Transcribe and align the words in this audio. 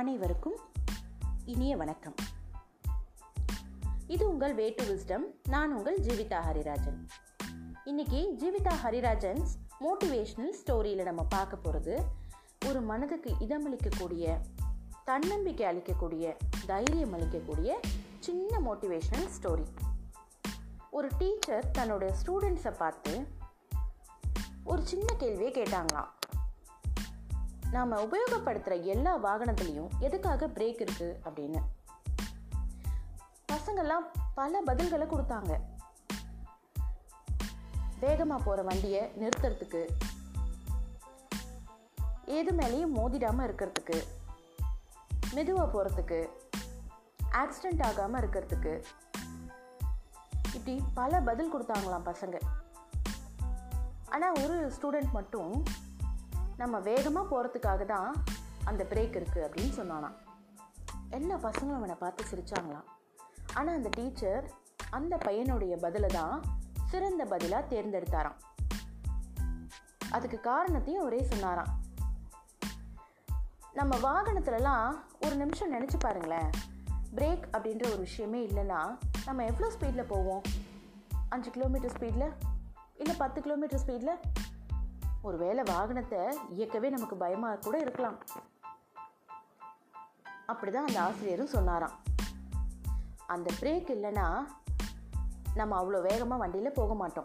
அனைவருக்கும் 0.00 0.56
இனிய 1.44 1.76
வணக்கம். 1.76 2.14
இது 4.06 4.28
உங்கள் 4.28 4.54
வே 4.54 4.74
டு 4.76 4.84
விஸ்டம் 4.84 5.24
நான் 5.48 5.74
உங்கள் 5.74 5.98
ஜீவிதா 6.00 6.38
ஹரிராஜன். 6.48 7.08
இன்னைக்கு 7.84 8.36
ஜீவிதா 8.38 8.74
ஹரிராஜன்ஸ் 8.84 9.48
மோட்டிவேஷ்னல் 9.80 10.50
ஸ்டோரியில் 10.50 11.02
நம்ம 11.02 11.26
பார்க்க 11.28 11.56
போகிறது 11.56 12.02
ஒரு 12.66 12.80
மனதுக்கு 12.80 13.32
இதமளிக்கக்கூடிய 13.40 14.40
தன்னம்பிக்கை 15.04 15.66
அளிக்கக்கூடிய 15.66 16.36
தைரியம் 16.66 17.12
அளிக்கக்கூடிய 17.12 17.74
சின்ன 18.18 18.58
மோட்டிவேஷ்னல் 18.58 19.28
ஸ்டோரி 19.40 19.66
ஒரு 20.90 21.08
டீச்சர் 21.18 21.70
தன்னோட 21.78 22.14
ஸ்டூடெண்ட்ஸை 22.26 22.76
பார்த்து 22.76 23.26
ஒரு 24.64 24.82
சின்ன 24.82 25.14
கேள்வியை 25.14 25.52
கேட்டாங்களாம். 25.52 26.08
நாம் 27.70 27.92
உபயோகப்படுத்துகிற 27.92 28.82
எல்லா 28.82 29.18
வாகனத்துலேயும் 29.18 29.88
எதுக்காக 29.98 30.46
பிரேக் 30.46 30.86
இருக்குது 30.86 31.14
அப்படின்னு. 31.24 31.60
பசங்கள்லாம் 33.52 34.06
பல 34.34 34.62
பதில்களை 34.66 35.06
கொடுத்தாங்க. 35.08 35.60
வேகமாக 38.00 38.42
போகிற 38.42 38.62
வண்டியை 38.62 39.10
நிறுத்துறதுக்கு 39.20 39.86
எது 42.24 42.54
மேலேயும் 42.54 42.96
மோதிடாமல் 42.96 43.48
இருக்கிறதுக்கு 43.48 44.02
மெதுவாக 45.32 45.68
போகிறதுக்கு 45.72 46.28
ஆக்சிடெண்ட் 47.32 47.82
ஆகாமல் 47.82 48.28
இருக்கிறதுக்கு 48.28 48.82
இப்படி 50.44 50.82
பல 50.94 51.20
பதில் 51.20 51.54
கொடுத்தாங்களாம் 51.54 52.08
பசங்க. 52.10 52.40
ஆனால் 54.08 54.36
ஒரு 54.42 54.72
ஸ்டூடெண்ட் 54.80 55.10
மட்டும் 55.12 55.64
நம்ம 56.60 56.78
வேகமாக 56.78 57.26
போகிறதுக்காக 57.30 57.82
தான் 57.84 58.10
அந்த 58.64 58.82
பிரேக் 58.90 59.16
இருக்குது 59.18 59.46
அப்படின்னு 59.46 59.74
சொன்னானாம். 59.80 60.16
எல்லா 61.10 61.36
பசங்களும் 61.44 61.78
அவனை 61.80 61.94
பார்த்து 61.94 62.24
சிரித்தாங்களாம் 62.30 62.88
ஆனால் 63.54 63.76
அந்த 63.78 63.90
டீச்சர் 63.92 64.44
அந்த 64.90 65.14
பையனுடைய 65.24 65.74
பதிலை 65.84 66.08
தான் 66.08 66.36
சிறந்த 66.90 67.24
பதிலாக 67.24 67.62
தேர்ந்தெடுத்தாராம். 67.72 68.38
அதுக்கு 70.10 70.40
காரணத்தையும் 70.40 71.04
ஒரே 71.04 71.20
சொன்னாராம். 71.22 71.72
நம்ம 73.72 73.92
வாகனத்துலலாம் 74.06 74.88
ஒரு 75.24 75.34
நிமிஷம் 75.42 75.72
நினச்சி 75.74 75.98
பாருங்களேன். 75.98 76.50
பிரேக் 77.14 77.44
அப்படின்ற 77.56 77.84
ஒரு 77.92 78.02
விஷயமே 78.08 78.40
இல்லைன்னா 78.46 78.80
நம்ம 79.24 79.44
எவ்வளோ 79.44 79.68
ஸ்பீடில் 79.74 80.10
போவோம்? 80.14 80.42
அஞ்சு 81.28 81.50
கிலோமீட்டர் 81.50 81.94
ஸ்பீடில் 81.96 82.28
இல்லை 82.96 83.14
பத்து 83.18 83.38
கிலோமீட்டர் 83.42 83.82
ஸ்பீடில் 83.86 84.14
ஒரு 85.22 85.36
வேளை 85.36 85.62
வாகனத்தை 85.74 86.36
இயக்கவே 86.56 86.90
நமக்கு 86.90 87.16
பயமாக 87.16 87.56
கூட 87.56 87.78
இருக்கலாம். 87.78 88.18
அப்படிதான் 90.48 90.86
அந்த 90.86 91.00
ஆசிரியரும் 91.00 91.46
சொன்னாராம். 91.46 91.90
அந்த 93.26 93.54
பிரேக் 93.60 93.90
இல்லைன்னா 93.90 94.38
நம்ம 95.54 95.82
அவ்வளோ 95.82 96.02
வேகமாக 96.02 96.40
வண்டியில் 96.40 96.72
போக 96.72 96.94
மாட்டோம். 96.94 97.24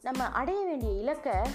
நம்ம 0.00 0.24
அடைய 0.24 0.64
வேண்டிய 0.64 0.92
இலக்கை 0.92 1.50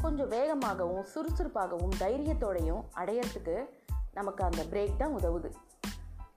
கொஞ்சம் 0.00 0.30
வேகமாகவும் 0.30 1.02
சுறுசுறுப்பாகவும் 1.02 1.90
தைரியத்தோடையும் 1.90 2.82
அடையிறதுக்கு 2.94 3.68
நமக்கு 4.12 4.44
அந்த 4.44 4.62
பிரேக் 4.62 4.96
தான் 4.96 5.16
உதவுது. 5.16 5.52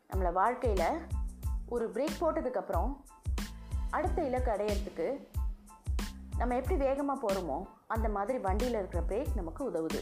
நம்மளை 0.10 0.32
வாழ்க்கையில் 0.32 1.08
ஒரு 1.70 1.92
பிரேக் 1.92 2.22
போட்டதுக்கப்புறம் 2.22 2.96
அடுத்த 3.90 4.24
இலக்கு 4.24 4.52
அடையிறதுக்கு 4.52 5.08
நம்ம 6.38 6.56
எப்படி 6.56 6.76
வேகமாக 6.76 7.28
போகிறோமோ 7.28 7.58
அந்த 7.88 8.10
மாதிரி 8.10 8.38
வண்டியில் 8.38 8.74
இருக்கிற 8.74 9.04
பிரேக் 9.10 9.36
நமக்கு 9.36 9.72
உதவுது. 9.72 10.00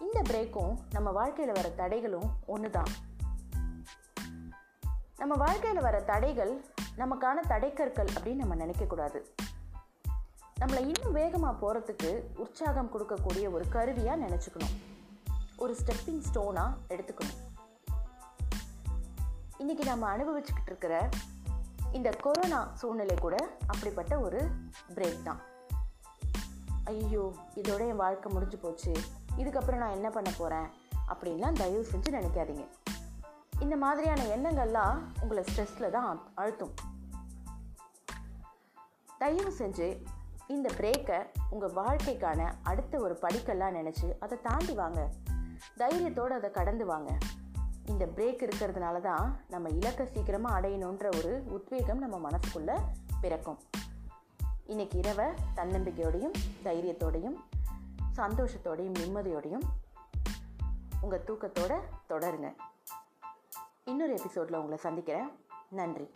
இந்த 0.00 0.22
பிரேக்கும் 0.22 0.78
நம்ம 0.90 1.10
வாழ்க்கையில் 1.10 1.54
வர 1.54 1.68
தடைகளும் 1.76 2.28
ஒன்று 2.46 2.70
தான் 2.70 2.90
நம்ம 5.16 5.34
வாழ்க்கையில் 5.34 5.82
வர 5.82 6.00
தடைகள் 6.00 6.64
நமக்கான 6.98 7.40
தடைக்கற்கள் 7.48 8.08
அப்படின்னு 8.20 8.34
நம்ம 8.34 8.54
நினைக்கக்கூடாது 8.54 9.20
நம்மளை 10.60 10.78
இன்னும் 10.78 11.12
வேகமாக 11.12 11.56
போகிறதுக்கு 11.60 12.20
உற்சாகம் 12.36 12.90
கொடுக்கக்கூடிய 12.92 13.52
ஒரு 13.52 13.68
கருவியாக 13.68 14.24
நினச்சிக்கணும். 14.24 14.76
ஒரு 15.56 15.76
ஸ்டெப்பிங் 15.84 16.22
ஸ்டோனாக 16.32 16.76
எடுத்துக்கணும். 16.88 17.38
இன்றைக்கி 19.58 19.84
நம்ம 19.84 20.06
அனுபவிச்சுக்கிட்டு 20.16 20.70
இருக்கிற 20.70 21.08
இந்த 21.92 22.10
கொரோனா 22.10 22.70
சூழ்நிலை 22.74 23.14
கூட 23.14 23.48
அப்படிப்பட்ட 23.66 24.18
ஒரு 24.18 24.40
பிரேக் 24.94 25.22
தான். 25.22 25.40
ஐயோ 26.84 27.32
இதோட 27.54 27.88
என் 27.88 27.96
வாழ்க்கை 27.96 28.32
முடிஞ்சு 28.32 28.58
போச்சு. 28.58 28.92
இதுக்கப்புறம் 29.36 29.76
நான் 29.76 29.90
என்ன 29.90 30.10
பண்ண 30.10 30.32
போகிறேன் 30.38 30.68
அப்படின்லாம் 31.08 31.52
தயவு 31.52 31.86
செஞ்சு 31.92 32.10
நினைக்காதீங்க. 32.10 32.66
இந்த 33.60 33.76
மாதிரியான 33.76 34.22
எண்ணங்கள்லாம் 34.22 35.22
உங்களை 35.22 35.44
ஸ்ட்ரெஸ்ஸில் 35.44 35.90
தான் 35.90 36.22
அழுத்தும். 36.34 36.74
தயவு 39.18 39.52
செஞ்சு 39.58 40.04
இந்த 40.46 40.70
பிரேக்கை 40.76 41.26
உங்கள் 41.50 41.72
வாழ்க்கைக்கான 41.72 42.52
அடுத்த 42.62 42.98
ஒரு 42.98 43.18
படிக்கெல்லாம் 43.22 43.76
நினச்சி 43.78 44.18
அதை 44.18 44.38
தாண்டி 44.42 44.72
வாங்க. 44.72 45.10
தைரியத்தோடு 45.76 46.34
அதை 46.34 46.50
கடந்து 46.50 46.86
வாங்க. 46.86 47.18
இந்த 47.88 48.06
பிரேக் 48.16 48.42
இருக்கிறதுனால 48.46 49.00
தான் 49.00 49.26
நம்ம 49.48 49.68
இலக்கை 49.68 50.06
சீக்கிரமாக 50.06 50.56
அடையணுன்ற 50.60 51.06
ஒரு 51.18 51.42
உத்வேகம் 51.48 51.98
நம்ம 51.98 52.30
மனசுக்குள்ளே 52.30 52.76
பிறக்கும். 53.20 53.58
இன்றைக்கி 54.66 54.96
இரவை 54.96 55.26
தன்னம்பிக்கையோடையும் 55.56 56.36
தைரியத்தோடையும் 56.64 57.36
சந்தோஷத்தோடையும் 58.16 58.98
நிம்மதியோடையும் 59.00 59.66
உங்கள் 61.00 61.24
தூக்கத்தோட 61.26 61.74
தொடருங்க. 62.08 62.48
இன்னொரு 63.84 64.12
எபிசோடில் 64.12 64.56
உங்களை 64.56 64.78
சந்திக்கிறேன். 64.78 65.30
நன்றி. 65.70 66.08